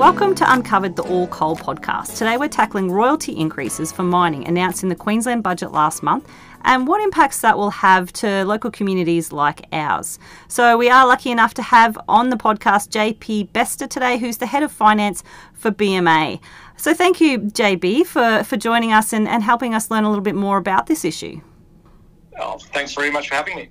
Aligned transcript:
Welcome 0.00 0.34
to 0.36 0.50
Uncovered, 0.50 0.96
the 0.96 1.02
All 1.02 1.26
Coal 1.26 1.56
podcast. 1.56 2.16
Today 2.16 2.38
we're 2.38 2.48
tackling 2.48 2.90
royalty 2.90 3.32
increases 3.32 3.92
for 3.92 4.02
mining 4.02 4.48
announced 4.48 4.82
in 4.82 4.88
the 4.88 4.94
Queensland 4.94 5.42
budget 5.42 5.72
last 5.72 6.02
month 6.02 6.26
and 6.64 6.88
what 6.88 7.02
impacts 7.02 7.42
that 7.42 7.58
will 7.58 7.68
have 7.68 8.10
to 8.14 8.46
local 8.46 8.70
communities 8.70 9.30
like 9.30 9.66
ours. 9.72 10.18
So, 10.48 10.78
we 10.78 10.88
are 10.88 11.06
lucky 11.06 11.30
enough 11.30 11.52
to 11.52 11.62
have 11.62 11.98
on 12.08 12.30
the 12.30 12.38
podcast 12.38 12.88
JP 12.88 13.52
Bester 13.52 13.86
today, 13.86 14.16
who's 14.16 14.38
the 14.38 14.46
head 14.46 14.62
of 14.62 14.72
finance 14.72 15.22
for 15.52 15.70
BMA. 15.70 16.40
So, 16.78 16.94
thank 16.94 17.20
you, 17.20 17.38
JB, 17.38 18.06
for, 18.06 18.42
for 18.42 18.56
joining 18.56 18.94
us 18.94 19.12
and, 19.12 19.28
and 19.28 19.42
helping 19.42 19.74
us 19.74 19.90
learn 19.90 20.04
a 20.04 20.08
little 20.08 20.24
bit 20.24 20.34
more 20.34 20.56
about 20.56 20.86
this 20.86 21.04
issue. 21.04 21.42
Oh, 22.40 22.56
thanks 22.72 22.94
very 22.94 23.10
much 23.10 23.28
for 23.28 23.34
having 23.34 23.54
me. 23.54 23.68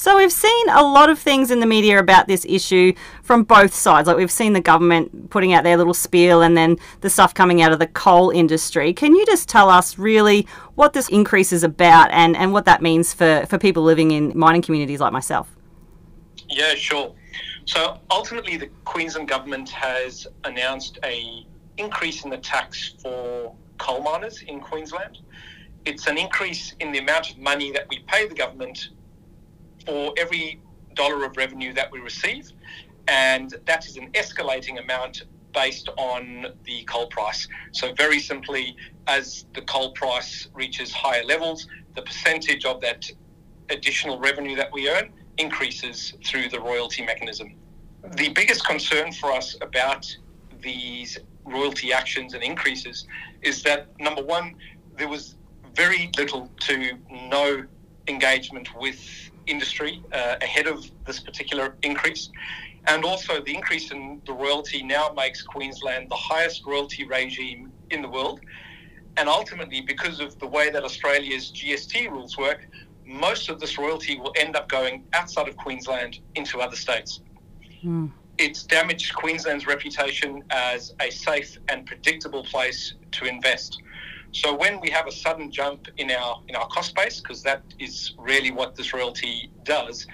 So 0.00 0.16
we've 0.16 0.32
seen 0.32 0.68
a 0.70 0.82
lot 0.82 1.10
of 1.10 1.18
things 1.18 1.50
in 1.50 1.60
the 1.60 1.66
media 1.66 1.98
about 1.98 2.26
this 2.26 2.46
issue 2.48 2.94
from 3.22 3.42
both 3.42 3.74
sides. 3.74 4.08
Like 4.08 4.16
we've 4.16 4.30
seen 4.30 4.54
the 4.54 4.60
government 4.62 5.28
putting 5.28 5.52
out 5.52 5.62
their 5.62 5.76
little 5.76 5.92
spiel 5.92 6.40
and 6.40 6.56
then 6.56 6.78
the 7.02 7.10
stuff 7.10 7.34
coming 7.34 7.60
out 7.60 7.70
of 7.70 7.80
the 7.80 7.86
coal 7.86 8.30
industry. 8.30 8.94
Can 8.94 9.14
you 9.14 9.26
just 9.26 9.46
tell 9.46 9.68
us 9.68 9.98
really 9.98 10.46
what 10.74 10.94
this 10.94 11.10
increase 11.10 11.52
is 11.52 11.62
about 11.62 12.10
and, 12.12 12.34
and 12.34 12.54
what 12.54 12.64
that 12.64 12.80
means 12.80 13.12
for, 13.12 13.44
for 13.46 13.58
people 13.58 13.82
living 13.82 14.12
in 14.12 14.32
mining 14.34 14.62
communities 14.62 15.00
like 15.00 15.12
myself? 15.12 15.54
Yeah, 16.48 16.74
sure. 16.76 17.14
So 17.66 17.98
ultimately 18.10 18.56
the 18.56 18.68
Queensland 18.86 19.28
government 19.28 19.68
has 19.68 20.26
announced 20.44 20.98
a 21.04 21.44
increase 21.76 22.24
in 22.24 22.30
the 22.30 22.38
tax 22.38 22.94
for 23.02 23.54
coal 23.76 24.00
miners 24.02 24.40
in 24.46 24.60
Queensland. 24.60 25.18
It's 25.84 26.06
an 26.06 26.16
increase 26.16 26.74
in 26.80 26.90
the 26.90 27.00
amount 27.00 27.32
of 27.32 27.36
money 27.36 27.70
that 27.72 27.86
we 27.90 27.98
pay 28.08 28.26
the 28.26 28.34
government 28.34 28.88
for 29.86 30.12
every 30.16 30.60
dollar 30.94 31.24
of 31.24 31.36
revenue 31.36 31.72
that 31.74 31.90
we 31.90 32.00
receive, 32.00 32.50
and 33.08 33.54
that 33.66 33.86
is 33.86 33.96
an 33.96 34.10
escalating 34.12 34.82
amount 34.82 35.22
based 35.52 35.88
on 35.96 36.46
the 36.64 36.84
coal 36.84 37.06
price. 37.08 37.48
So, 37.72 37.92
very 37.94 38.20
simply, 38.20 38.76
as 39.06 39.46
the 39.54 39.62
coal 39.62 39.92
price 39.92 40.48
reaches 40.54 40.92
higher 40.92 41.24
levels, 41.24 41.66
the 41.94 42.02
percentage 42.02 42.64
of 42.64 42.80
that 42.82 43.10
additional 43.68 44.18
revenue 44.18 44.56
that 44.56 44.72
we 44.72 44.88
earn 44.88 45.12
increases 45.38 46.14
through 46.24 46.48
the 46.48 46.60
royalty 46.60 47.04
mechanism. 47.04 47.54
The 48.16 48.30
biggest 48.30 48.64
concern 48.66 49.12
for 49.12 49.32
us 49.32 49.56
about 49.60 50.06
these 50.62 51.18
royalty 51.44 51.92
actions 51.92 52.34
and 52.34 52.42
increases 52.42 53.06
is 53.42 53.62
that 53.62 53.88
number 53.98 54.22
one, 54.22 54.54
there 54.96 55.08
was 55.08 55.36
very 55.74 56.10
little 56.16 56.50
to 56.60 56.92
no 57.10 57.64
engagement 58.08 58.68
with 58.74 59.29
industry 59.46 60.02
uh, 60.12 60.36
ahead 60.40 60.66
of 60.66 60.90
this 61.06 61.20
particular 61.20 61.76
increase. 61.82 62.30
And 62.86 63.04
also, 63.04 63.42
the 63.42 63.54
increase 63.54 63.90
in 63.90 64.22
the 64.26 64.32
royalty 64.32 64.82
now 64.82 65.12
makes 65.14 65.42
Queensland 65.42 66.10
the 66.10 66.16
highest 66.16 66.64
royalty 66.66 67.06
regime 67.06 67.72
in 67.90 68.02
the 68.02 68.08
world. 68.08 68.40
And 69.16 69.28
ultimately, 69.28 69.80
because 69.82 70.20
of 70.20 70.38
the 70.38 70.46
way 70.46 70.70
that 70.70 70.82
Australia's 70.84 71.52
GST 71.52 72.10
rules 72.10 72.38
work, 72.38 72.66
most 73.04 73.48
of 73.48 73.60
this 73.60 73.76
royalty 73.76 74.18
will 74.18 74.32
end 74.36 74.56
up 74.56 74.68
going 74.68 75.04
outside 75.12 75.48
of 75.48 75.56
Queensland 75.56 76.20
into 76.36 76.60
other 76.60 76.76
states. 76.76 77.20
Mm. 77.84 78.10
It's 78.38 78.62
damaged 78.62 79.14
Queensland's 79.14 79.66
reputation 79.66 80.42
as 80.50 80.94
a 81.00 81.10
safe 81.10 81.58
and 81.68 81.84
predictable 81.84 82.44
place 82.44 82.94
to 83.12 83.26
invest. 83.26 83.82
So 84.32 84.54
when 84.54 84.80
we 84.80 84.90
have 84.90 85.06
a 85.06 85.12
sudden 85.12 85.50
jump 85.50 85.88
in 85.96 86.10
our 86.10 86.40
in 86.48 86.54
our 86.56 86.68
cost 86.68 86.94
base, 86.94 87.20
because 87.20 87.42
that 87.42 87.62
is 87.78 88.14
really 88.18 88.50
what 88.50 88.76
this 88.76 88.92
royalty 88.92 89.50
does, 89.64 90.06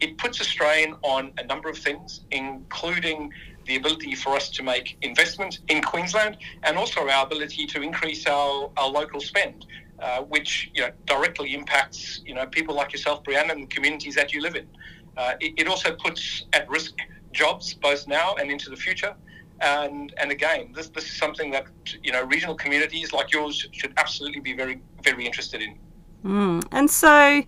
it 0.00 0.18
puts 0.18 0.40
a 0.40 0.44
strain 0.44 0.94
on 1.02 1.32
a 1.38 1.44
number 1.44 1.68
of 1.68 1.78
things, 1.78 2.20
including 2.30 3.32
the 3.66 3.76
ability 3.76 4.14
for 4.14 4.36
us 4.36 4.48
to 4.50 4.62
make 4.62 4.96
investment 5.02 5.58
in 5.68 5.82
Queensland 5.82 6.36
and 6.62 6.76
also 6.76 7.08
our 7.08 7.26
ability 7.26 7.66
to 7.66 7.82
increase 7.82 8.24
our, 8.26 8.70
our 8.76 8.88
local 8.88 9.20
spend, 9.20 9.66
uh, 9.98 10.22
which 10.22 10.70
you 10.72 10.82
know, 10.82 10.90
directly 11.06 11.52
impacts 11.54 12.20
you 12.24 12.34
know 12.34 12.46
people 12.46 12.74
like 12.74 12.92
yourself, 12.92 13.24
Brianna, 13.24 13.52
and 13.52 13.62
the 13.64 13.74
communities 13.74 14.14
that 14.14 14.32
you 14.32 14.40
live 14.40 14.54
in. 14.54 14.68
Uh, 15.16 15.34
it, 15.40 15.54
it 15.56 15.68
also 15.68 15.94
puts 15.96 16.44
at 16.52 16.68
risk 16.68 16.94
jobs 17.32 17.74
both 17.74 18.06
now 18.06 18.34
and 18.34 18.50
into 18.50 18.70
the 18.70 18.76
future. 18.76 19.14
And 19.60 20.12
and 20.18 20.30
again, 20.30 20.72
this 20.74 20.88
this 20.88 21.04
is 21.04 21.16
something 21.16 21.50
that 21.52 21.66
you 22.02 22.12
know 22.12 22.24
regional 22.24 22.54
communities 22.54 23.12
like 23.12 23.32
yours 23.32 23.66
should 23.72 23.94
absolutely 23.96 24.40
be 24.40 24.52
very 24.52 24.80
very 25.02 25.24
interested 25.24 25.62
in. 25.62 25.78
Mm. 26.24 26.64
And 26.72 26.90
so, 26.90 27.42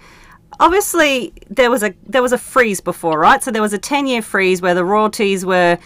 obviously, 0.59 1.35
there 1.51 1.71
was 1.71 1.83
a 1.83 1.95
there 2.07 2.23
was 2.23 2.33
a 2.33 2.39
freeze 2.39 2.81
before, 2.81 3.19
right? 3.19 3.43
So 3.43 3.51
there 3.51 3.63
was 3.63 3.73
a 3.73 3.79
ten 3.79 4.07
year 4.07 4.23
freeze 4.23 4.63
where 4.63 4.75
the 4.75 4.85
royalties 4.85 5.45
were. 5.45 5.79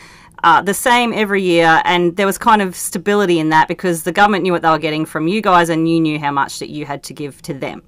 Uh, 0.44 0.60
the 0.60 0.74
same 0.74 1.12
every 1.12 1.40
year, 1.40 1.80
and 1.84 2.16
there 2.16 2.26
was 2.26 2.36
kind 2.36 2.60
of 2.60 2.74
stability 2.74 3.38
in 3.38 3.50
that 3.50 3.68
because 3.68 4.02
the 4.02 4.10
government 4.10 4.42
knew 4.42 4.50
what 4.50 4.60
they 4.60 4.68
were 4.68 4.76
getting 4.76 5.06
from 5.06 5.28
you 5.28 5.40
guys, 5.40 5.68
and 5.68 5.88
you 5.88 6.00
knew 6.00 6.18
how 6.18 6.32
much 6.32 6.58
that 6.58 6.68
you 6.68 6.84
had 6.84 7.00
to 7.04 7.14
give 7.14 7.40
to 7.42 7.54
them. 7.54 7.80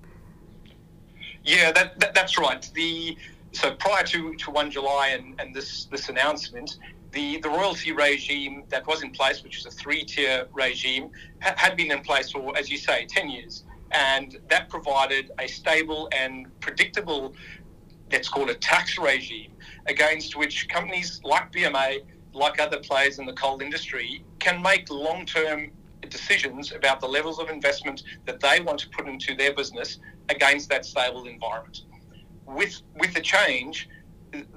Yeah, 1.42 1.72
that, 1.72 1.98
that 1.98 2.14
that's 2.14 2.38
right. 2.38 2.70
The 2.72 3.16
so 3.54 3.74
prior 3.74 4.02
to, 4.04 4.34
to 4.34 4.50
one 4.50 4.70
July 4.70 5.08
and, 5.08 5.40
and 5.40 5.54
this 5.54 5.86
this 5.86 6.08
announcement, 6.08 6.78
the, 7.14 7.38
the 7.38 7.48
royalty 7.48 7.92
regime 7.92 8.64
that 8.68 8.86
was 8.86 9.02
in 9.02 9.10
place, 9.12 9.42
which 9.42 9.58
is 9.58 9.66
a 9.66 9.70
three 9.70 10.04
tier 10.04 10.46
regime, 10.52 11.10
ha- 11.40 11.54
had 11.56 11.76
been 11.76 11.90
in 11.90 12.00
place 12.00 12.32
for, 12.32 12.56
as 12.58 12.68
you 12.68 12.76
say, 12.76 13.06
10 13.06 13.30
years. 13.30 13.64
And 13.92 14.38
that 14.50 14.68
provided 14.68 15.30
a 15.38 15.46
stable 15.46 16.08
and 16.12 16.48
predictable, 16.60 17.34
let's 18.10 18.28
call 18.28 18.50
it 18.50 18.60
tax 18.60 18.98
regime, 18.98 19.52
against 19.86 20.36
which 20.36 20.68
companies 20.68 21.20
like 21.24 21.52
BMA, 21.52 22.00
like 22.32 22.60
other 22.60 22.78
players 22.80 23.20
in 23.20 23.26
the 23.26 23.32
coal 23.32 23.62
industry, 23.62 24.24
can 24.40 24.60
make 24.60 24.90
long 24.90 25.24
term 25.24 25.70
decisions 26.08 26.72
about 26.72 27.00
the 27.00 27.06
levels 27.06 27.38
of 27.38 27.48
investment 27.48 28.02
that 28.26 28.40
they 28.40 28.60
want 28.60 28.78
to 28.80 28.88
put 28.90 29.06
into 29.06 29.34
their 29.36 29.54
business 29.54 30.00
against 30.28 30.68
that 30.68 30.84
stable 30.84 31.26
environment. 31.26 31.82
With, 32.46 32.82
with 32.98 33.14
the 33.14 33.20
change, 33.20 33.88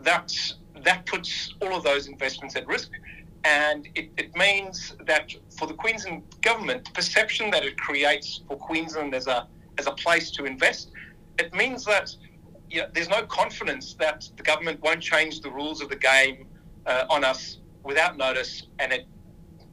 that's 0.02 0.56
that 0.84 1.06
puts 1.06 1.54
all 1.62 1.76
of 1.76 1.84
those 1.84 2.08
investments 2.08 2.56
at 2.56 2.68
risk. 2.68 2.92
And 3.44 3.88
it, 3.96 4.10
it 4.18 4.36
means 4.36 4.96
that 5.06 5.34
for 5.58 5.68
the 5.68 5.74
Queensland 5.74 6.24
government, 6.42 6.86
the 6.86 6.92
perception 6.92 7.50
that 7.52 7.64
it 7.64 7.78
creates 7.78 8.42
for 8.48 8.58
Queensland 8.58 9.14
as 9.14 9.28
a, 9.28 9.48
as 9.78 9.88
a 9.88 9.92
place 9.92 10.32
to 10.32 10.46
invest, 10.46 10.92
it 11.40 11.54
means 11.54 11.86
that 11.86 12.14
you 12.70 12.82
know, 12.82 12.88
there's 12.94 13.10
no 13.10 13.24
confidence 13.24 13.94
that 13.96 14.30
the 14.36 14.44
government 14.44 14.82
won't 14.82 15.02
change 15.02 15.42
the 15.42 15.50
rules 15.50 15.82
of 15.82 15.90
the 15.90 15.96
game 15.96 16.48
uh, 16.86 17.06
on 17.10 17.24
us 17.24 17.60
without 17.84 18.18
notice 18.18 18.64
and 18.80 18.92
at, 18.92 19.06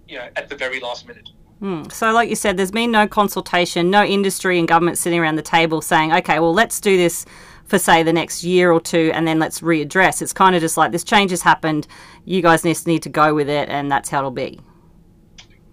you 0.06 0.18
know, 0.18 0.28
at 0.36 0.48
the 0.48 0.56
very 0.56 0.78
last 0.78 1.08
minute. 1.08 1.28
Mm. 1.60 1.90
So, 1.90 2.12
like 2.12 2.28
you 2.28 2.36
said, 2.36 2.56
there's 2.56 2.70
been 2.70 2.90
no 2.90 3.08
consultation, 3.08 3.90
no 3.90 4.04
industry 4.04 4.58
and 4.58 4.68
government 4.68 4.98
sitting 4.98 5.18
around 5.18 5.36
the 5.36 5.42
table 5.42 5.80
saying, 5.80 6.12
okay, 6.12 6.38
well, 6.38 6.52
let's 6.52 6.80
do 6.80 6.96
this 6.96 7.24
for 7.74 7.78
say 7.80 8.04
the 8.04 8.12
next 8.12 8.44
year 8.44 8.70
or 8.70 8.80
two 8.80 9.10
and 9.14 9.26
then 9.26 9.40
let's 9.40 9.60
readdress. 9.60 10.22
It's 10.22 10.32
kind 10.32 10.54
of 10.54 10.60
just 10.60 10.76
like 10.76 10.92
this 10.92 11.02
change 11.02 11.32
has 11.32 11.42
happened, 11.42 11.88
you 12.24 12.40
guys 12.40 12.62
just 12.62 12.86
need 12.86 13.02
to 13.02 13.08
go 13.08 13.34
with 13.34 13.48
it 13.48 13.68
and 13.68 13.90
that's 13.90 14.08
how 14.08 14.18
it'll 14.18 14.30
be. 14.30 14.60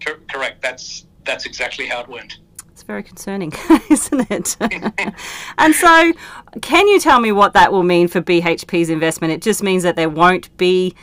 Correct. 0.00 0.60
That's 0.60 1.06
that's 1.24 1.46
exactly 1.46 1.86
how 1.86 2.00
it 2.00 2.08
went. 2.08 2.38
It's 2.72 2.82
very 2.82 3.04
concerning, 3.04 3.52
isn't 3.90 4.30
it? 4.32 4.56
and 5.58 5.74
so, 5.76 6.12
can 6.60 6.88
you 6.88 6.98
tell 6.98 7.20
me 7.20 7.30
what 7.30 7.52
that 7.52 7.70
will 7.70 7.84
mean 7.84 8.08
for 8.08 8.20
BHP's 8.20 8.90
investment? 8.90 9.32
It 9.32 9.40
just 9.40 9.62
means 9.62 9.84
that 9.84 9.94
there 9.94 10.10
won't 10.10 10.54
be 10.56 10.96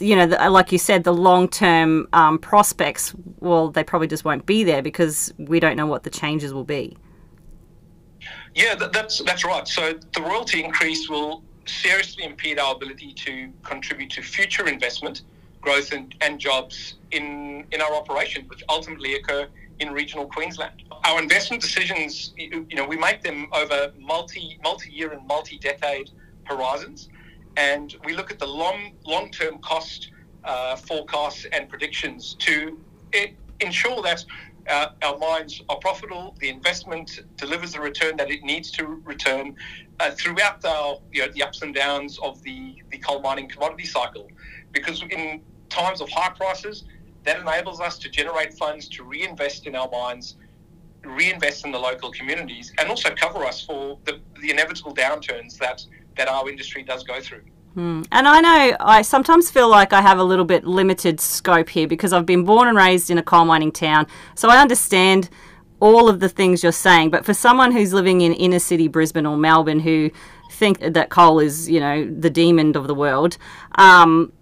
you 0.00 0.16
know, 0.16 0.24
like 0.48 0.72
you 0.72 0.78
said, 0.78 1.04
the 1.04 1.12
long 1.12 1.48
term 1.48 2.08
um, 2.14 2.38
prospects, 2.38 3.14
well, 3.40 3.68
they 3.68 3.84
probably 3.84 4.08
just 4.08 4.24
won't 4.24 4.46
be 4.46 4.64
there 4.64 4.80
because 4.80 5.34
we 5.36 5.60
don't 5.60 5.76
know 5.76 5.86
what 5.86 6.04
the 6.04 6.10
changes 6.10 6.54
will 6.54 6.64
be. 6.64 6.96
Yeah, 8.56 8.74
that, 8.76 8.94
that's 8.94 9.18
that's 9.18 9.44
right. 9.44 9.68
So 9.68 9.92
the 10.14 10.22
royalty 10.22 10.64
increase 10.64 11.10
will 11.10 11.42
seriously 11.66 12.24
impede 12.24 12.58
our 12.58 12.74
ability 12.74 13.12
to 13.12 13.50
contribute 13.62 14.08
to 14.12 14.22
future 14.22 14.66
investment, 14.66 15.22
growth, 15.60 15.92
and, 15.92 16.14
and 16.22 16.40
jobs 16.40 16.94
in 17.10 17.66
in 17.72 17.82
our 17.82 17.94
operations, 17.94 18.48
which 18.48 18.62
ultimately 18.70 19.14
occur 19.16 19.46
in 19.80 19.92
regional 19.92 20.24
Queensland. 20.26 20.84
Our 21.04 21.20
investment 21.20 21.62
decisions, 21.62 22.32
you 22.38 22.66
know, 22.72 22.86
we 22.86 22.96
make 22.96 23.22
them 23.22 23.46
over 23.52 23.92
multi 24.00 24.58
multi 24.62 24.90
year 24.90 25.12
and 25.12 25.26
multi 25.26 25.58
decade 25.58 26.08
horizons, 26.44 27.10
and 27.58 27.94
we 28.06 28.14
look 28.14 28.30
at 28.30 28.38
the 28.38 28.46
long 28.46 28.92
long 29.04 29.30
term 29.30 29.58
cost 29.58 30.12
uh, 30.44 30.76
forecasts 30.76 31.44
and 31.52 31.68
predictions 31.68 32.36
to 32.38 32.78
ensure 33.60 34.00
that 34.02 34.24
uh, 34.68 34.88
our 35.02 35.18
mines 35.18 35.62
are 35.68 35.78
profitable, 35.78 36.36
the 36.40 36.48
investment 36.48 37.20
delivers 37.36 37.72
the 37.72 37.80
return 37.80 38.16
that 38.16 38.30
it 38.30 38.42
needs 38.42 38.70
to 38.72 39.00
return 39.04 39.56
uh, 40.00 40.10
throughout 40.12 40.60
the, 40.60 40.98
you 41.12 41.24
know, 41.24 41.32
the 41.32 41.42
ups 41.42 41.62
and 41.62 41.74
downs 41.74 42.18
of 42.22 42.42
the, 42.42 42.76
the 42.90 42.98
coal 42.98 43.20
mining 43.20 43.48
commodity 43.48 43.84
cycle. 43.84 44.28
Because 44.72 45.02
in 45.10 45.42
times 45.68 46.00
of 46.00 46.08
high 46.10 46.30
prices, 46.30 46.84
that 47.24 47.40
enables 47.40 47.80
us 47.80 47.98
to 47.98 48.08
generate 48.08 48.54
funds 48.54 48.88
to 48.88 49.02
reinvest 49.02 49.66
in 49.66 49.74
our 49.74 49.88
mines, 49.90 50.36
reinvest 51.04 51.64
in 51.64 51.72
the 51.72 51.78
local 51.78 52.10
communities, 52.12 52.72
and 52.78 52.88
also 52.88 53.10
cover 53.14 53.44
us 53.44 53.64
for 53.64 53.98
the, 54.04 54.20
the 54.40 54.50
inevitable 54.50 54.94
downturns 54.94 55.58
that, 55.58 55.84
that 56.16 56.28
our 56.28 56.48
industry 56.48 56.82
does 56.82 57.02
go 57.02 57.20
through. 57.20 57.42
Mm. 57.76 58.06
And 58.10 58.26
I 58.26 58.40
know 58.40 58.76
I 58.80 59.02
sometimes 59.02 59.50
feel 59.50 59.68
like 59.68 59.92
I 59.92 60.00
have 60.00 60.18
a 60.18 60.24
little 60.24 60.46
bit 60.46 60.64
limited 60.64 61.20
scope 61.20 61.68
here 61.68 61.86
because 61.86 62.12
I've 62.12 62.26
been 62.26 62.44
born 62.44 62.68
and 62.68 62.76
raised 62.76 63.10
in 63.10 63.18
a 63.18 63.22
coal 63.22 63.44
mining 63.44 63.70
town. 63.70 64.06
So 64.34 64.48
I 64.48 64.58
understand 64.58 65.28
all 65.80 66.08
of 66.08 66.20
the 66.20 66.28
things 66.28 66.62
you're 66.62 66.72
saying. 66.72 67.10
But 67.10 67.24
for 67.26 67.34
someone 67.34 67.72
who's 67.72 67.92
living 67.92 68.22
in 68.22 68.32
inner 68.32 68.58
city 68.58 68.88
Brisbane 68.88 69.26
or 69.26 69.36
Melbourne 69.36 69.80
who 69.80 70.10
think 70.50 70.80
that 70.80 71.10
coal 71.10 71.38
is, 71.38 71.68
you 71.68 71.80
know, 71.80 72.10
the 72.18 72.30
demon 72.30 72.76
of 72.76 72.86
the 72.86 72.94
world, 72.94 73.36
um, 73.76 74.32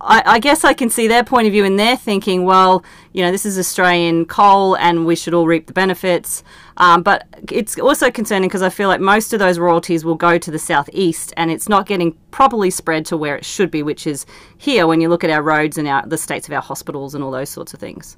I, 0.00 0.22
I, 0.24 0.38
guess 0.38 0.64
I 0.64 0.72
can 0.72 0.88
see 0.88 1.08
their 1.08 1.22
point 1.22 1.46
of 1.46 1.52
view 1.52 1.64
and 1.64 1.78
they're 1.78 1.96
thinking, 1.96 2.44
well, 2.44 2.84
you 3.12 3.22
know, 3.22 3.30
this 3.30 3.44
is 3.44 3.58
Australian 3.58 4.24
coal 4.24 4.76
and 4.76 5.04
we 5.04 5.14
should 5.14 5.34
all 5.34 5.46
reap 5.46 5.66
the 5.66 5.72
benefits. 5.72 6.42
Um, 6.78 7.02
but 7.02 7.26
it's 7.50 7.78
also 7.78 8.10
concerning 8.10 8.48
because 8.48 8.62
I 8.62 8.70
feel 8.70 8.88
like 8.88 9.00
most 9.00 9.32
of 9.32 9.38
those 9.38 9.58
royalties 9.58 10.04
will 10.04 10.14
go 10.14 10.38
to 10.38 10.50
the 10.50 10.58
southeast 10.58 11.34
and 11.36 11.50
it's 11.50 11.68
not 11.68 11.86
getting 11.86 12.12
properly 12.30 12.70
spread 12.70 13.04
to 13.06 13.16
where 13.16 13.36
it 13.36 13.44
should 13.44 13.70
be, 13.70 13.82
which 13.82 14.06
is 14.06 14.24
here 14.56 14.86
when 14.86 15.00
you 15.00 15.08
look 15.08 15.22
at 15.22 15.30
our 15.30 15.42
roads 15.42 15.76
and 15.76 15.86
our, 15.86 16.06
the 16.06 16.18
states 16.18 16.48
of 16.48 16.54
our 16.54 16.62
hospitals 16.62 17.14
and 17.14 17.22
all 17.22 17.30
those 17.30 17.50
sorts 17.50 17.74
of 17.74 17.80
things. 17.80 18.16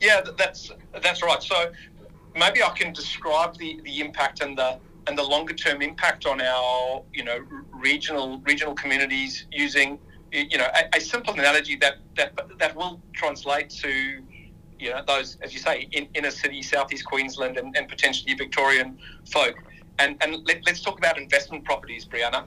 Yeah, 0.00 0.20
that's 0.36 0.70
that's 1.02 1.22
right. 1.24 1.42
So 1.42 1.72
maybe 2.36 2.62
I 2.62 2.70
can 2.70 2.92
describe 2.92 3.56
the, 3.58 3.80
the 3.82 4.00
impact 4.00 4.42
and 4.42 4.56
the 4.56 4.78
and 5.08 5.18
the 5.18 5.22
longer 5.24 5.54
term 5.54 5.82
impact 5.82 6.26
on 6.26 6.40
our 6.40 7.02
you 7.12 7.24
know 7.24 7.40
regional 7.72 8.38
regional 8.44 8.74
communities 8.74 9.46
using 9.50 9.98
you 10.32 10.58
know, 10.58 10.68
a, 10.74 10.96
a, 10.96 11.00
simple 11.00 11.34
analogy 11.34 11.76
that, 11.76 11.96
that 12.16 12.32
that 12.58 12.76
will 12.76 13.00
translate 13.12 13.70
to, 13.70 14.22
you 14.78 14.90
know, 14.90 15.02
those, 15.06 15.38
as 15.42 15.52
you 15.52 15.58
say, 15.58 15.88
in 15.92 16.08
inner 16.14 16.30
city, 16.30 16.62
southeast 16.62 17.04
Queensland, 17.06 17.56
and, 17.56 17.76
and 17.76 17.88
potentially 17.88 18.34
Victorian 18.34 18.98
folk. 19.30 19.56
And 19.98 20.16
and 20.22 20.46
let, 20.46 20.68
us 20.68 20.80
talk 20.80 20.98
about 20.98 21.18
investment 21.18 21.64
properties, 21.64 22.04
Brianna. 22.04 22.46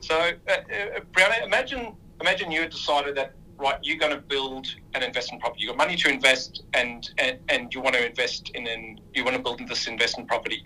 So, 0.00 0.14
uh, 0.16 0.52
uh, 0.52 1.00
Brianna, 1.12 1.44
imagine 1.44 1.94
imagine 2.20 2.50
you 2.50 2.62
had 2.62 2.70
decided 2.70 3.16
that 3.16 3.34
right, 3.58 3.78
you're 3.82 3.98
going 3.98 4.12
to 4.12 4.20
build 4.20 4.66
an 4.94 5.02
investment 5.02 5.42
property. 5.42 5.62
You've 5.62 5.76
got 5.76 5.78
money 5.78 5.96
to 5.96 6.10
invest, 6.10 6.62
and, 6.74 7.08
and 7.18 7.38
and 7.48 7.74
you 7.74 7.80
want 7.80 7.94
to 7.96 8.06
invest 8.06 8.50
in 8.54 8.66
an 8.66 9.00
you 9.14 9.24
want 9.24 9.36
to 9.36 9.42
build 9.42 9.66
this 9.68 9.86
investment 9.86 10.28
property. 10.28 10.62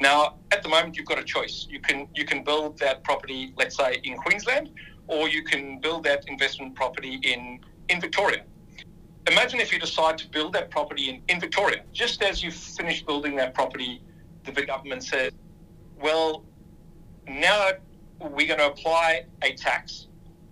Now, 0.00 0.36
at 0.50 0.62
the 0.62 0.68
moment, 0.68 0.96
you've 0.96 1.06
got 1.06 1.18
a 1.18 1.24
choice. 1.24 1.66
You 1.70 1.80
can 1.80 2.08
you 2.14 2.24
can 2.24 2.44
build 2.44 2.78
that 2.78 3.04
property, 3.04 3.54
let's 3.56 3.76
say, 3.76 4.00
in 4.04 4.16
Queensland 4.16 4.70
or 5.08 5.28
you 5.28 5.42
can 5.42 5.80
build 5.80 6.04
that 6.04 6.24
investment 6.28 6.74
property 6.74 7.20
in, 7.22 7.60
in 7.88 8.00
Victoria. 8.00 8.42
Imagine 9.30 9.60
if 9.60 9.72
you 9.72 9.78
decide 9.78 10.18
to 10.18 10.28
build 10.28 10.52
that 10.52 10.70
property 10.70 11.08
in, 11.08 11.22
in 11.28 11.40
Victoria. 11.40 11.82
Just 11.92 12.22
as 12.22 12.42
you 12.42 12.50
finish 12.50 13.02
building 13.02 13.36
that 13.36 13.54
property, 13.54 14.02
the 14.44 14.52
government 14.52 15.02
says, 15.02 15.32
well, 16.00 16.44
now 17.26 17.70
we're 18.20 18.46
going 18.46 18.58
to 18.58 18.66
apply 18.66 19.24
a 19.42 19.54
tax 19.54 20.08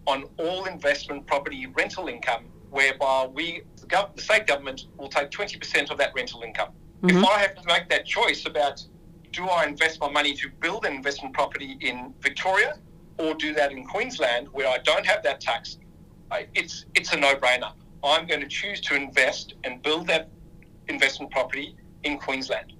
on 0.07 0.25
all 0.39 0.65
investment 0.65 1.27
property 1.27 1.67
rental 1.67 2.09
income, 2.09 2.47
whereby 2.71 3.29
we, 3.33 3.63
the, 3.77 3.87
gov- 3.87 4.17
the 4.17 4.23
state 4.23 4.47
government, 4.47 4.87
will 4.97 5.09
take 5.09 5.31
20% 5.31 5.91
of 5.91 5.99
that 5.99 6.13
rental 6.15 6.43
income. 6.43 6.71
Mm-hmm. 7.03 7.19
If 7.19 7.25
I 7.25 7.39
have 7.41 7.55
to 7.57 7.63
make 7.67 7.89
that 7.91 8.07
choice 8.07 8.47
about 8.47 8.85
do 9.33 9.47
I 9.47 9.65
invest 9.65 10.01
my 10.01 10.11
money 10.11 10.35
to 10.35 10.49
build 10.61 10.85
an 10.85 10.95
investment 10.95 11.35
property 11.35 11.79
in 11.81 12.15
Victoria 12.21 12.79
or 13.23 13.35
do 13.35 13.55
that 13.55 13.71
in 13.71 13.87
Queensland 13.87 14.49
where 14.53 14.69
I 14.69 14.79
don't 14.79 15.07
have 15.07 15.23
that 15.23 15.41
tax, 15.41 15.79
it's 16.55 16.87
it's 16.95 17.13
a 17.13 17.17
no-brainer. 17.17 17.73
I'm 18.03 18.27
going 18.27 18.41
to 18.41 18.49
choose 18.49 18.81
to 18.83 18.97
invest 18.97 19.55
and 19.65 19.81
build 19.81 20.09
that 20.09 20.29
investment 20.89 21.31
property 21.31 21.77
in 22.03 22.19
Queensland. 22.19 22.73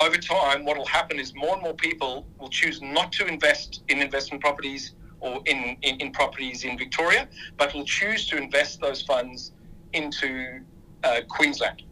Over 0.00 0.16
time, 0.16 0.64
what 0.64 0.76
will 0.78 0.86
happen 0.86 1.18
is 1.18 1.34
more 1.34 1.54
and 1.54 1.62
more 1.62 1.74
people 1.74 2.24
will 2.38 2.50
choose 2.50 2.80
not 2.80 3.10
to 3.12 3.26
invest 3.26 3.82
in 3.88 4.00
investment 4.00 4.40
properties 4.40 4.94
or 5.18 5.42
in, 5.46 5.76
in, 5.82 6.00
in 6.00 6.12
properties 6.12 6.64
in 6.64 6.78
Victoria, 6.78 7.28
but 7.56 7.74
will 7.74 7.84
choose 7.84 8.28
to 8.28 8.36
invest 8.36 8.80
those 8.80 9.02
funds 9.02 9.52
into 9.92 10.60
uh, 11.02 11.22
Queensland 11.28 11.82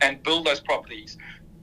and 0.00 0.20
build 0.24 0.44
those 0.44 0.58
properties. 0.58 1.16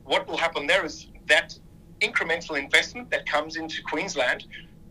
What 0.05 0.25
will 0.25 0.37
happen 0.37 0.65
there 0.67 0.85
is 0.85 1.07
that 1.27 1.59
incremental 1.99 2.57
investment 2.57 3.11
that 3.11 3.25
comes 3.25 3.57
into 3.57 3.81
Queensland 3.83 4.45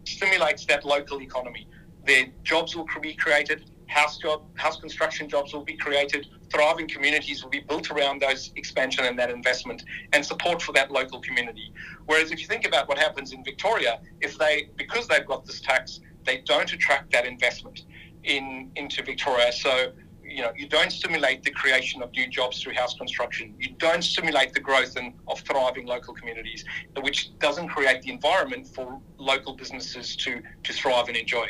stimulates 0.08 0.64
that 0.66 0.84
local 0.84 1.20
economy. 1.20 1.68
Their 2.06 2.26
jobs 2.42 2.74
will 2.74 2.86
be 3.02 3.14
created, 3.14 3.70
house 3.86 4.18
job, 4.18 4.42
house 4.56 4.80
construction 4.80 5.28
jobs 5.28 5.52
will 5.52 5.64
be 5.64 5.76
created, 5.76 6.26
thriving 6.50 6.88
communities 6.88 7.42
will 7.42 7.50
be 7.50 7.60
built 7.60 7.90
around 7.90 8.22
those 8.22 8.52
expansion 8.56 9.04
and 9.04 9.18
that 9.18 9.30
investment 9.30 9.82
and 10.12 10.24
support 10.24 10.62
for 10.62 10.72
that 10.72 10.90
local 10.90 11.20
community. 11.20 11.72
Whereas 12.06 12.30
if 12.30 12.40
you 12.40 12.46
think 12.46 12.66
about 12.66 12.88
what 12.88 12.98
happens 12.98 13.32
in 13.32 13.44
Victoria, 13.44 14.00
if 14.20 14.38
they 14.38 14.70
because 14.76 15.08
they've 15.08 15.26
got 15.26 15.44
this 15.44 15.60
tax, 15.60 16.00
they 16.24 16.38
don't 16.38 16.72
attract 16.72 17.12
that 17.12 17.26
investment 17.26 17.84
in 18.24 18.70
into 18.76 19.02
Victoria. 19.02 19.52
So 19.52 19.92
you 20.28 20.42
know, 20.42 20.52
you 20.56 20.68
don't 20.68 20.92
stimulate 20.92 21.42
the 21.42 21.50
creation 21.50 22.02
of 22.02 22.12
new 22.12 22.28
jobs 22.28 22.62
through 22.62 22.74
house 22.74 22.94
construction. 22.94 23.54
You 23.58 23.70
don't 23.78 24.02
stimulate 24.02 24.52
the 24.52 24.60
growth 24.60 24.96
in, 24.96 25.14
of 25.26 25.40
thriving 25.40 25.86
local 25.86 26.14
communities, 26.14 26.64
which 27.00 27.36
doesn't 27.38 27.68
create 27.68 28.02
the 28.02 28.10
environment 28.10 28.66
for 28.66 29.00
local 29.16 29.56
businesses 29.56 30.16
to, 30.16 30.42
to 30.64 30.72
thrive 30.72 31.08
and 31.08 31.16
enjoy. 31.16 31.48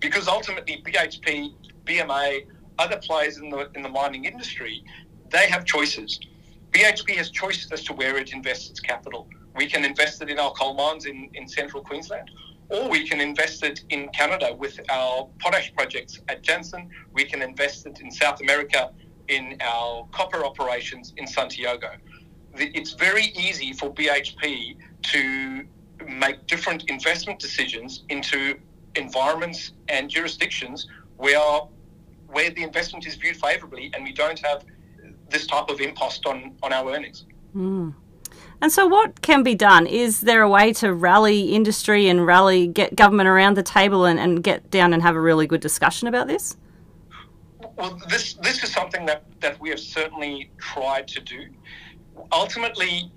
Because 0.00 0.28
ultimately, 0.28 0.82
BHP, 0.86 1.54
BMA, 1.84 2.46
other 2.78 2.98
players 2.98 3.38
in 3.38 3.50
the, 3.50 3.70
in 3.74 3.82
the 3.82 3.88
mining 3.88 4.24
industry, 4.24 4.84
they 5.30 5.48
have 5.48 5.64
choices. 5.64 6.18
BHP 6.72 7.16
has 7.16 7.30
choices 7.30 7.70
as 7.72 7.82
to 7.84 7.92
where 7.92 8.16
it 8.16 8.32
invests 8.32 8.70
its 8.70 8.80
capital. 8.80 9.28
We 9.56 9.66
can 9.66 9.84
invest 9.84 10.22
it 10.22 10.30
in 10.30 10.38
our 10.38 10.52
coal 10.52 10.74
mines 10.74 11.06
in, 11.06 11.28
in 11.34 11.48
central 11.48 11.82
Queensland, 11.82 12.30
or 12.70 12.88
we 12.88 13.08
can 13.08 13.20
invest 13.20 13.62
it 13.62 13.84
in 13.90 14.08
Canada 14.10 14.54
with 14.54 14.78
our 14.90 15.28
potash 15.38 15.72
projects 15.74 16.20
at 16.28 16.42
Jansen. 16.42 16.90
We 17.12 17.24
can 17.24 17.42
invest 17.42 17.86
it 17.86 18.00
in 18.00 18.10
South 18.10 18.40
America 18.40 18.92
in 19.28 19.56
our 19.60 20.06
copper 20.12 20.44
operations 20.44 21.14
in 21.16 21.26
Santiago. 21.26 21.90
It's 22.54 22.92
very 22.92 23.26
easy 23.36 23.72
for 23.72 23.92
BHP 23.92 24.76
to 25.02 25.64
make 26.06 26.46
different 26.46 26.84
investment 26.84 27.38
decisions 27.38 28.04
into 28.08 28.58
environments 28.94 29.72
and 29.88 30.08
jurisdictions 30.10 30.86
where 31.16 31.60
where 32.28 32.50
the 32.50 32.62
investment 32.62 33.06
is 33.06 33.14
viewed 33.14 33.36
favourably 33.36 33.90
and 33.94 34.04
we 34.04 34.12
don't 34.12 34.38
have 34.40 34.64
this 35.30 35.46
type 35.46 35.70
of 35.70 35.80
impost 35.80 36.26
on, 36.26 36.54
on 36.62 36.72
our 36.72 36.92
earnings. 36.92 37.24
Mm. 37.54 37.94
And 38.60 38.72
so, 38.72 38.86
what 38.86 39.22
can 39.22 39.42
be 39.42 39.54
done? 39.54 39.86
Is 39.86 40.22
there 40.22 40.42
a 40.42 40.48
way 40.48 40.72
to 40.74 40.92
rally 40.92 41.54
industry 41.54 42.08
and 42.08 42.26
rally 42.26 42.66
get 42.66 42.96
government 42.96 43.28
around 43.28 43.56
the 43.56 43.62
table 43.62 44.04
and, 44.04 44.18
and 44.18 44.42
get 44.42 44.70
down 44.70 44.92
and 44.92 45.02
have 45.02 45.14
a 45.14 45.20
really 45.20 45.46
good 45.46 45.60
discussion 45.60 46.08
about 46.08 46.26
this? 46.26 46.56
Well, 47.76 48.00
this 48.08 48.34
this 48.34 48.64
is 48.64 48.72
something 48.72 49.06
that, 49.06 49.24
that 49.40 49.60
we 49.60 49.70
have 49.70 49.78
certainly 49.78 50.50
tried 50.58 51.06
to 51.08 51.20
do. 51.20 51.46
Ultimately, 52.32 53.12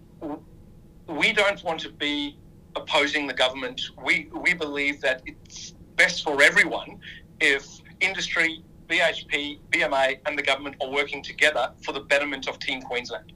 we 1.08 1.34
don't 1.34 1.64
want 1.64 1.80
to 1.82 1.90
be 1.90 2.38
opposing 2.76 3.26
the 3.26 3.34
government. 3.34 3.82
We 4.06 4.30
we 4.32 4.54
believe 4.54 5.02
that 5.02 5.24
it's 5.26 5.72
best 5.96 6.24
for 6.24 6.44
everyone 6.44 7.00
if 7.40 7.66
industry, 8.00 8.64
BHP, 8.88 9.60
BMA, 9.72 10.20
and 10.28 10.38
the 10.38 10.44
government 10.44 10.76
are 10.82 10.92
working 10.92 11.24
together 11.24 11.72
for 11.84 11.94
the 11.94 12.02
betterment 12.02 12.48
of 12.48 12.60
Team 12.60 12.84
Queensland 12.84 13.34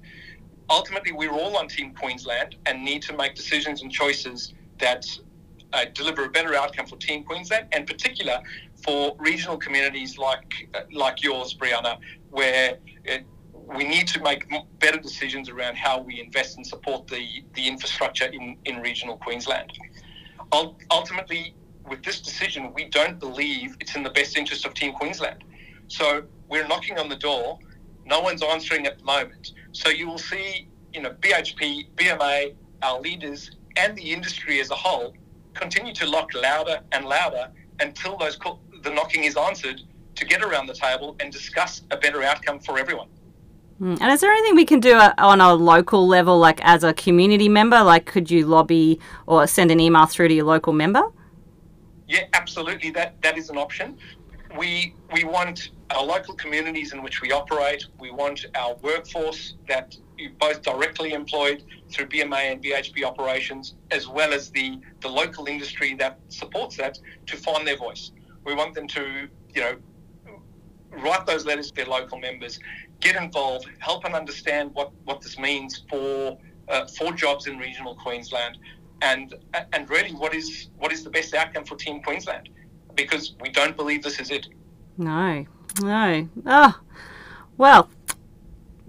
ultimately 0.70 1.12
we're 1.12 1.32
all 1.32 1.58
on 1.58 1.68
Team 1.68 1.94
Queensland 1.94 2.56
and 2.66 2.84
need 2.84 3.02
to 3.04 3.16
make 3.16 3.36
decisions 3.36 3.82
and 3.82 3.92
choices 3.92 4.54
that 4.80 5.06
uh, 5.74 5.86
deliver 5.94 6.26
a 6.26 6.30
better 6.30 6.56
outcome 6.56 6.86
for 6.86 6.98
Team 6.98 7.24
Queensland, 7.24 7.68
and 7.72 7.86
particular 7.86 8.40
for 8.84 9.16
regional 9.20 9.58
communities 9.58 10.18
like 10.18 10.70
uh, 10.74 10.82
like 10.92 11.22
yours, 11.22 11.56
Brianna, 11.56 11.98
where 12.30 12.78
it, 13.04 13.26
we 13.54 13.84
need 13.84 14.08
to 14.08 14.22
make 14.22 14.46
better 14.80 15.00
decisions 15.00 15.50
around 15.50 15.76
how 15.76 16.00
we 16.00 16.22
invest 16.22 16.58
and 16.58 16.66
support 16.66 17.08
the, 17.08 17.28
the 17.56 17.68
infrastructure 17.68 18.26
in, 18.26 18.58
in 18.66 18.80
regional 18.82 19.18
Queensland. 19.18 19.72
Ultimately, 20.92 21.56
with 21.90 22.04
this 22.04 22.22
decision, 22.22 22.72
we 22.74 22.86
don't 22.90 23.20
believe 23.20 23.76
it's 23.80 23.96
in 23.96 24.04
the 24.04 24.12
best 24.12 24.38
interest 24.38 24.66
of 24.66 24.76
Team 24.76 24.94
Queensland. 24.94 25.44
So 25.88 26.24
we're 26.48 26.68
knocking 26.68 27.00
on 27.00 27.10
the 27.10 27.16
door. 27.16 27.60
No 28.06 28.22
one's 28.22 28.44
answering 28.44 28.86
at 28.86 29.00
the 29.00 29.04
moment. 29.04 29.52
So 29.72 29.90
you 29.90 30.08
will 30.08 30.18
see, 30.18 30.68
you 30.94 31.02
know, 31.02 31.12
BHP, 31.12 31.88
BMA, 31.96 32.56
our 32.82 33.00
leaders, 33.00 33.52
and 33.76 33.98
the 33.98 34.14
industry 34.14 34.60
as 34.62 34.70
a 34.70 34.76
whole 34.76 35.14
continue 35.54 35.94
to 35.94 36.08
lock 36.08 36.34
louder 36.34 36.80
and 36.92 37.06
louder 37.06 37.52
until 37.80 38.18
those 38.18 38.38
the 38.84 38.90
knocking 38.92 39.24
is 39.24 39.36
answered 39.36 39.82
to 40.16 40.26
get 40.26 40.42
around 40.44 40.68
the 40.68 40.74
table 40.74 41.16
and 41.20 41.32
discuss 41.32 41.82
a 41.92 41.98
better 41.98 42.24
outcome 42.24 42.60
for 42.60 42.78
everyone. 42.78 43.08
Hmm. 43.80 43.96
And 44.00 44.12
is 44.12 44.22
there 44.22 44.32
anything 44.32 44.56
we 44.56 44.66
can 44.66 44.80
do 44.80 44.94
uh, 44.94 45.14
on 45.18 45.42
a 45.42 45.54
local 45.54 46.08
level, 46.08 46.40
like 46.40 46.62
as 46.64 46.84
a 46.84 46.94
community 46.94 47.50
member? 47.50 47.82
Like, 47.84 48.06
could 48.06 48.32
you 48.32 48.46
lobby 48.46 49.00
or 49.28 49.48
send 49.48 49.72
an 49.72 49.82
email 49.82 50.06
through 50.06 50.30
to 50.30 50.34
your 50.34 50.46
local 50.46 50.72
member? 50.72 51.04
Yeah, 52.08 52.26
absolutely. 52.34 52.92
That 52.92 53.22
that 53.22 53.38
is 53.38 53.50
an 53.50 53.58
option. 53.58 53.98
We 54.58 54.96
we 55.14 55.24
want 55.24 55.70
our 55.92 56.04
local 56.04 56.34
communities 56.34 56.94
in 56.94 57.04
which 57.04 57.22
we 57.22 57.32
operate. 57.32 57.86
We 58.00 58.12
want 58.12 58.46
our 58.56 58.76
workforce 58.82 59.56
that 59.68 59.96
both 60.40 60.62
directly 60.62 61.14
employed 61.14 61.64
through 61.90 62.08
BMA 62.08 62.52
and 62.52 62.64
BHP 62.64 63.04
operations, 63.04 63.76
as 63.92 64.08
well 64.08 64.34
as 64.34 64.50
the 64.50 64.80
the 65.02 65.10
local 65.10 65.48
industry 65.48 65.94
that 65.96 66.20
supports 66.30 66.78
that, 66.78 67.00
to 67.28 67.38
find 67.38 67.68
their 67.68 67.78
voice. 67.78 68.12
We 68.44 68.54
want 68.54 68.76
them 68.76 68.88
to, 68.90 69.28
you 69.54 69.62
know, 69.62 69.76
write 70.92 71.26
those 71.26 71.46
letters 71.46 71.70
to 71.70 71.76
their 71.76 71.86
local 71.86 72.20
members, 72.20 72.60
get 73.00 73.16
involved, 73.16 73.68
help 73.80 74.06
and 74.06 74.16
understand 74.16 74.72
what, 74.74 74.92
what 75.04 75.22
this 75.22 75.38
means 75.38 75.84
for 75.90 76.38
uh, 76.68 76.86
for 76.88 77.12
jobs 77.12 77.48
in 77.48 77.58
regional 77.58 77.96
Queensland, 77.96 78.58
and 79.02 79.36
and 79.74 79.90
really 79.90 80.12
what 80.12 80.34
is 80.34 80.70
what 80.78 80.92
is 80.92 81.04
the 81.04 81.10
best 81.10 81.34
outcome 81.34 81.66
for 81.66 81.76
Team 81.76 82.02
Queensland, 82.02 82.50
because 82.96 83.36
we 83.42 83.50
don't 83.50 83.76
believe 83.76 84.04
this 84.04 84.20
is 84.20 84.32
it. 84.32 84.48
No, 84.98 85.46
no. 85.82 86.30
Oh, 86.46 86.80
well, 87.58 87.90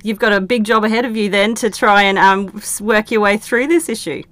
you've 0.02 0.18
got 0.18 0.32
a 0.32 0.40
big 0.40 0.64
job 0.64 0.84
ahead 0.84 1.04
of 1.04 1.16
you 1.16 1.28
then 1.28 1.54
to 1.56 1.70
try 1.70 2.02
and 2.02 2.18
um, 2.18 2.60
work 2.80 3.10
your 3.10 3.20
way 3.20 3.36
through 3.36 3.66
this 3.66 3.88
issue. 3.88 4.22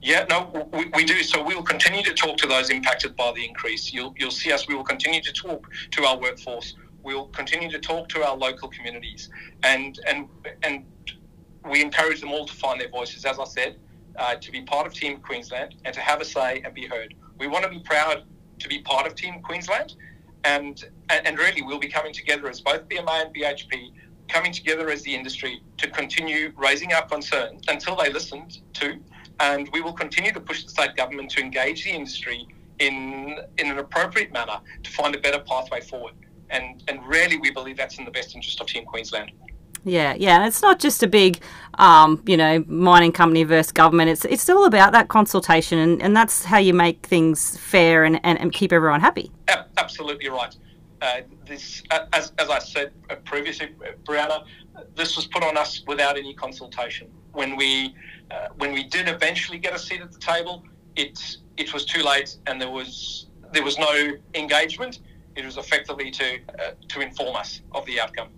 Yeah, 0.00 0.26
no, 0.28 0.68
we, 0.72 0.86
we 0.96 1.04
do. 1.04 1.22
So 1.22 1.42
we 1.42 1.54
will 1.54 1.62
continue 1.62 2.02
to 2.02 2.12
talk 2.12 2.36
to 2.38 2.48
those 2.48 2.70
impacted 2.70 3.16
by 3.16 3.32
the 3.32 3.46
increase. 3.46 3.92
You'll, 3.92 4.12
you'll 4.18 4.32
see 4.32 4.50
us. 4.50 4.66
We 4.66 4.74
will 4.74 4.82
continue 4.82 5.22
to 5.22 5.32
talk 5.32 5.68
to 5.92 6.04
our 6.04 6.18
workforce. 6.18 6.74
We'll 7.04 7.26
continue 7.28 7.70
to 7.70 7.78
talk 7.78 8.08
to 8.10 8.24
our 8.24 8.36
local 8.36 8.68
communities, 8.68 9.28
and 9.64 9.98
and 10.06 10.28
and 10.62 10.84
we 11.68 11.82
encourage 11.82 12.20
them 12.20 12.30
all 12.30 12.46
to 12.46 12.54
find 12.54 12.80
their 12.80 12.90
voices. 12.90 13.24
As 13.24 13.40
I 13.40 13.44
said, 13.44 13.76
uh, 14.16 14.36
to 14.36 14.52
be 14.52 14.62
part 14.62 14.86
of 14.86 14.94
Team 14.94 15.18
Queensland 15.18 15.76
and 15.84 15.94
to 15.94 16.00
have 16.00 16.20
a 16.20 16.24
say 16.24 16.62
and 16.64 16.74
be 16.74 16.86
heard. 16.86 17.14
We 17.38 17.46
want 17.48 17.64
to 17.64 17.70
be 17.70 17.80
proud 17.80 18.24
to 18.62 18.68
be 18.68 18.80
part 18.80 19.06
of 19.06 19.14
Team 19.14 19.40
Queensland, 19.42 19.94
and 20.44 20.84
and 21.10 21.38
really 21.38 21.62
we'll 21.62 21.78
be 21.78 21.88
coming 21.88 22.12
together 22.12 22.48
as 22.48 22.60
both 22.60 22.88
BMA 22.88 23.26
and 23.26 23.34
BHP 23.34 23.92
coming 24.28 24.52
together 24.52 24.88
as 24.88 25.02
the 25.02 25.14
industry 25.14 25.62
to 25.76 25.90
continue 25.90 26.52
raising 26.56 26.92
our 26.94 27.06
concerns 27.06 27.62
until 27.68 27.94
they 27.96 28.10
listened 28.10 28.60
to 28.72 28.98
and 29.42 29.68
we 29.72 29.80
will 29.80 29.92
continue 29.92 30.32
to 30.32 30.40
push 30.40 30.62
the 30.64 30.70
state 30.70 30.94
government 30.96 31.30
to 31.30 31.40
engage 31.40 31.84
the 31.84 31.90
industry 31.90 32.46
in 32.78 33.38
in 33.58 33.70
an 33.70 33.78
appropriate 33.78 34.32
manner 34.32 34.60
to 34.82 34.90
find 34.90 35.14
a 35.14 35.18
better 35.18 35.40
pathway 35.40 35.80
forward. 35.80 36.14
And 36.50 36.82
and 36.88 37.04
really, 37.06 37.38
we 37.38 37.50
believe 37.50 37.76
that's 37.76 37.98
in 37.98 38.04
the 38.04 38.10
best 38.10 38.34
interest 38.34 38.60
of 38.60 38.66
Team 38.66 38.84
Queensland. 38.84 39.32
Yeah, 39.84 40.14
yeah, 40.16 40.36
and 40.36 40.46
it's 40.46 40.62
not 40.62 40.78
just 40.78 41.02
a 41.02 41.08
big, 41.08 41.40
um, 41.74 42.22
you 42.26 42.36
know, 42.36 42.64
mining 42.68 43.10
company 43.10 43.42
versus 43.42 43.72
government. 43.72 44.10
It's 44.10 44.24
it's 44.24 44.48
all 44.48 44.64
about 44.64 44.92
that 44.92 45.08
consultation, 45.08 45.78
and, 45.78 46.00
and 46.00 46.16
that's 46.16 46.44
how 46.44 46.58
you 46.58 46.72
make 46.72 47.04
things 47.04 47.56
fair 47.58 48.04
and, 48.04 48.20
and, 48.22 48.38
and 48.40 48.52
keep 48.52 48.72
everyone 48.72 49.00
happy. 49.00 49.32
Absolutely 49.76 50.28
right. 50.28 50.54
Uh, 51.00 51.22
this, 51.46 51.82
uh, 51.90 52.06
as, 52.12 52.32
as 52.38 52.48
I 52.48 52.60
said 52.60 52.92
previously, 53.24 53.70
Brianna, 54.04 54.44
this 54.94 55.16
was 55.16 55.26
put 55.26 55.42
on 55.42 55.56
us 55.56 55.82
without 55.88 56.16
any 56.16 56.32
consultation. 56.34 57.10
When 57.32 57.56
we 57.56 57.92
uh, 58.30 58.48
when 58.58 58.72
we 58.72 58.84
did 58.84 59.08
eventually 59.08 59.58
get 59.58 59.74
a 59.74 59.78
seat 59.78 60.00
at 60.00 60.12
the 60.12 60.18
table, 60.18 60.62
it 60.94 61.38
it 61.56 61.74
was 61.74 61.84
too 61.84 62.02
late, 62.04 62.36
and 62.46 62.60
there 62.60 62.70
was 62.70 63.26
there 63.52 63.64
was 63.64 63.78
no 63.78 64.12
engagement. 64.34 65.00
It 65.34 65.44
was 65.44 65.56
effectively 65.56 66.12
to 66.12 66.38
uh, 66.60 66.70
to 66.88 67.00
inform 67.00 67.34
us 67.34 67.62
of 67.72 67.84
the 67.86 68.00
outcome. 68.00 68.28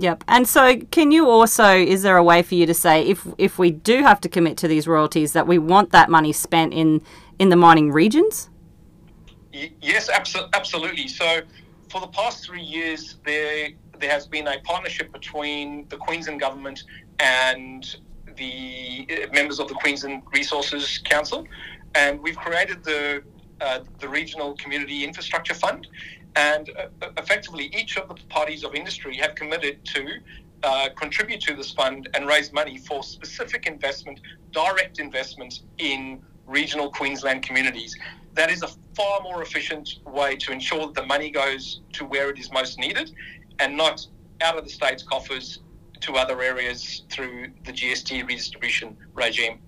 Yep. 0.00 0.24
And 0.28 0.48
so, 0.48 0.78
can 0.90 1.10
you 1.10 1.28
also? 1.28 1.74
Is 1.74 2.02
there 2.02 2.16
a 2.16 2.24
way 2.24 2.42
for 2.42 2.54
you 2.54 2.64
to 2.64 2.72
say 2.72 3.02
if 3.06 3.26
if 3.36 3.58
we 3.58 3.70
do 3.70 4.02
have 4.02 4.18
to 4.22 4.30
commit 4.30 4.56
to 4.58 4.68
these 4.68 4.88
royalties, 4.88 5.34
that 5.34 5.46
we 5.46 5.58
want 5.58 5.92
that 5.92 6.08
money 6.08 6.32
spent 6.32 6.72
in 6.72 7.02
in 7.38 7.50
the 7.50 7.56
mining 7.56 7.92
regions? 7.92 8.48
Yes, 9.52 10.10
abso- 10.10 10.48
absolutely. 10.54 11.06
So, 11.06 11.42
for 11.90 12.00
the 12.00 12.06
past 12.06 12.46
three 12.46 12.62
years, 12.62 13.16
there 13.26 13.68
there 13.98 14.10
has 14.10 14.26
been 14.26 14.48
a 14.48 14.58
partnership 14.60 15.12
between 15.12 15.86
the 15.90 15.98
Queensland 15.98 16.40
government 16.40 16.84
and 17.18 17.96
the 18.36 19.06
uh, 19.10 19.34
members 19.34 19.60
of 19.60 19.68
the 19.68 19.74
Queensland 19.74 20.22
Resources 20.32 20.96
Council, 21.04 21.46
and 21.94 22.18
we've 22.20 22.38
created 22.38 22.82
the 22.84 23.22
uh, 23.60 23.80
the 23.98 24.08
Regional 24.08 24.54
Community 24.54 25.04
Infrastructure 25.04 25.52
Fund, 25.52 25.88
and 26.36 26.70
uh, 26.78 27.08
effectively 27.18 27.70
each 27.76 27.96
of 27.96 28.08
the 28.08 28.14
parties 28.28 28.64
of 28.64 28.74
industry 28.74 29.16
have 29.16 29.34
committed 29.34 29.84
to 29.84 30.18
uh, 30.62 30.88
contribute 30.96 31.40
to 31.40 31.54
this 31.54 31.72
fund 31.72 32.08
and 32.14 32.26
raise 32.26 32.52
money 32.52 32.78
for 32.78 33.02
specific 33.02 33.66
investment, 33.66 34.20
direct 34.52 34.98
investment 34.98 35.60
in 35.78 36.20
regional 36.46 36.90
Queensland 36.90 37.42
communities. 37.42 37.96
That 38.34 38.50
is 38.50 38.62
a 38.62 38.68
far 38.94 39.20
more 39.22 39.42
efficient 39.42 39.88
way 40.06 40.36
to 40.36 40.52
ensure 40.52 40.86
that 40.86 40.94
the 40.94 41.06
money 41.06 41.30
goes 41.30 41.80
to 41.94 42.04
where 42.04 42.30
it 42.30 42.38
is 42.38 42.52
most 42.52 42.78
needed 42.78 43.12
and 43.58 43.76
not 43.76 44.06
out 44.40 44.56
of 44.56 44.64
the 44.64 44.70
state's 44.70 45.02
coffers 45.02 45.60
to 46.00 46.14
other 46.14 46.40
areas 46.42 47.02
through 47.10 47.48
the 47.64 47.72
GST 47.72 48.26
redistribution 48.26 48.96
regime. 49.14 49.60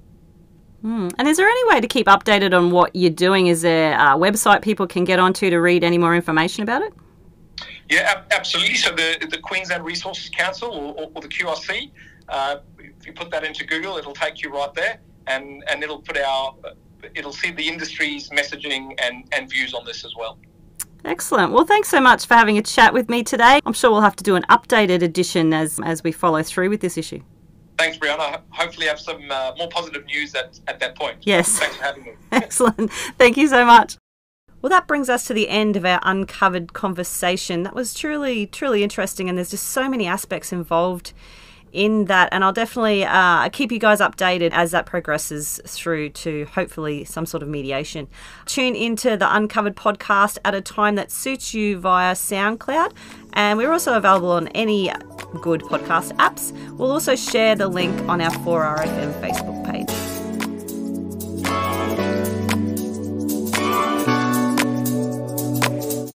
Mm. 0.85 1.13
And 1.19 1.29
is 1.29 1.37
there 1.37 1.49
any 1.49 1.69
way 1.69 1.81
to 1.81 1.87
keep 1.87 2.07
updated 2.07 2.57
on 2.57 2.71
what 2.71 2.95
you're 2.95 3.11
doing? 3.11 3.47
Is 3.47 3.63
there 3.63 3.95
a 3.95 4.17
website 4.17 4.63
people 4.63 4.87
can 4.87 5.05
get 5.05 5.19
onto 5.19 5.49
to 5.49 5.59
read 5.59 5.85
any 5.85 5.99
more 5.99 6.15
information 6.15 6.63
about 6.63 6.83
it? 6.83 6.93
Yeah, 7.89 8.23
absolutely. 8.31 8.75
So 8.75 8.91
the, 8.91 9.27
the 9.31 9.39
Queensland 9.39 9.85
Resources 9.85 10.29
Council 10.31 10.71
or, 10.71 11.11
or 11.15 11.21
the 11.21 11.29
QRC, 11.29 11.91
uh, 12.29 12.57
if 12.79 13.07
you 13.07 13.13
put 13.13 13.31
that 13.31 13.45
into 13.45 13.65
Google, 13.65 13.97
it'll 13.97 14.15
take 14.15 14.43
you 14.43 14.51
right 14.51 14.73
there, 14.75 14.99
and, 15.27 15.63
and 15.69 15.83
it'll 15.83 16.01
put 16.01 16.19
our 16.19 16.55
it'll 17.15 17.33
see 17.33 17.51
the 17.51 17.67
industry's 17.67 18.29
messaging 18.31 18.95
and, 18.99 19.25
and 19.33 19.51
views 19.51 19.75
on 19.75 19.85
this 19.85 20.05
as 20.05 20.15
well. 20.17 20.39
Excellent. 21.05 21.53
Well, 21.53 21.65
thanks 21.65 21.89
so 21.89 22.01
much 22.01 22.27
for 22.27 22.35
having 22.35 22.59
a 22.59 22.63
chat 22.63 22.95
with 22.95 23.09
me 23.09 23.25
today. 23.25 23.61
I'm 23.67 23.73
sure 23.73 23.91
we'll 23.91 24.03
have 24.03 24.17
to 24.17 24.25
do 24.25 24.37
an 24.37 24.45
updated 24.49 25.03
edition 25.03 25.53
as 25.53 25.81
as 25.85 26.05
we 26.05 26.13
follow 26.13 26.43
through 26.43 26.71
with 26.71 26.81
this 26.81 26.97
issue. 26.97 27.23
Thanks, 27.79 27.99
Brianna. 27.99 28.43
Hopefully, 28.51 28.87
have 28.87 29.01
some 29.01 29.31
uh, 29.31 29.53
more 29.57 29.69
positive 29.69 30.05
news 30.07 30.35
at, 30.35 30.61
at 30.69 30.79
that 30.81 30.95
point. 30.95 31.19
Yes. 31.23 31.59
Thanks 31.59 31.77
for 31.77 31.85
having 31.85 32.05
me. 32.05 32.13
Excellent. 32.33 32.93
Thank 33.19 33.37
you 33.37 33.49
so 33.49 33.65
much. 33.65 33.97
Well, 34.61 34.71
that 34.71 34.87
brings 34.87 35.09
us 35.09 35.27
to 35.27 35.35
the 35.35 35.49
end 35.49 35.77
of 35.77 35.85
our 35.85 35.99
uncovered 36.05 36.73
conversation. 36.73 37.65
That 37.65 37.75
was 37.75 37.95
truly, 37.95 38.47
truly 38.47 38.85
interesting, 38.85 39.29
and 39.29 39.37
there's 39.37 39.51
just 39.51 39.67
so 39.67 39.89
many 39.89 40.07
aspects 40.07 40.53
involved 40.53 41.13
in 41.73 42.07
that. 42.07 42.29
And 42.33 42.45
I'll 42.45 42.53
definitely 42.53 43.05
uh, 43.05 43.49
keep 43.51 43.73
you 43.73 43.79
guys 43.79 44.01
updated 44.01 44.51
as 44.53 44.71
that 44.71 44.87
progresses 44.87 45.61
through 45.67 46.11
to 46.11 46.45
hopefully 46.47 47.05
some 47.05 47.27
sort 47.27 47.43
of 47.43 47.49
mediation. 47.49 48.09
Tune 48.47 48.77
into 48.77 49.17
the 49.17 49.35
Uncovered 49.35 49.77
podcast 49.77 50.39
at 50.45 50.55
a 50.55 50.61
time 50.61 50.95
that 50.97 51.11
suits 51.11 51.55
you 51.55 51.79
via 51.79 52.15
SoundCloud. 52.15 52.93
And 53.35 53.59
we're 53.59 53.73
also 53.73 53.95
available 53.95 54.33
on 54.33 54.49
any 54.49 54.93
good 55.41 55.63
podcast 55.63 56.13
apps. 56.17 56.53
We'll 56.77 56.93
also 56.93 57.17
share 57.17 57.55
the 57.55 57.69
link 57.69 57.99
on 58.09 58.21
our 58.21 58.31
4RFM 58.31 59.21
Facebook 59.21 59.65